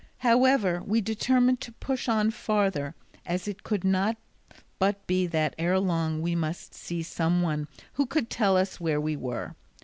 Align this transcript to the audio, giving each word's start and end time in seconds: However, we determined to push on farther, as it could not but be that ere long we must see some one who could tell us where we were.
However, 0.25 0.81
we 0.83 0.99
determined 0.99 1.61
to 1.61 1.73
push 1.73 2.09
on 2.09 2.31
farther, 2.31 2.95
as 3.23 3.47
it 3.47 3.61
could 3.61 3.83
not 3.83 4.17
but 4.79 5.05
be 5.05 5.27
that 5.27 5.53
ere 5.59 5.77
long 5.79 6.23
we 6.23 6.33
must 6.33 6.73
see 6.73 7.03
some 7.03 7.43
one 7.43 7.67
who 7.93 8.07
could 8.07 8.27
tell 8.31 8.57
us 8.57 8.79
where 8.79 8.99
we 8.99 9.15
were. 9.15 9.53